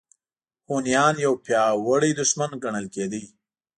هونیان 0.69 1.15
یو 1.25 1.33
پیاوړی 1.45 2.11
دښمن 2.19 2.51
ګڼل 2.63 2.85
کېده. 2.95 3.21